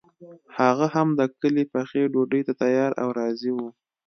[0.59, 3.67] هغه هم د کلي پخې ډوډۍ ته تیار او راضي وو.